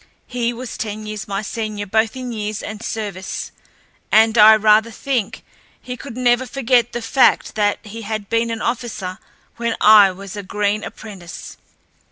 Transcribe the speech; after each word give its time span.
He 0.25 0.51
was 0.51 0.77
ten 0.77 1.05
years 1.05 1.27
my 1.27 1.43
senior 1.43 1.85
both 1.85 2.15
in 2.15 2.31
years 2.31 2.63
and 2.63 2.81
service, 2.83 3.51
and 4.11 4.35
I 4.35 4.55
rather 4.55 4.89
think 4.89 5.43
he 5.79 5.95
could 5.95 6.17
never 6.17 6.47
forget 6.47 6.91
the 6.93 7.03
fact 7.03 7.53
that 7.53 7.77
he 7.83 8.01
had 8.01 8.27
been 8.27 8.49
an 8.49 8.63
officer 8.63 9.19
when 9.57 9.75
I 9.79 10.09
was 10.11 10.35
a 10.35 10.41
green 10.41 10.83
apprentice. 10.83 11.55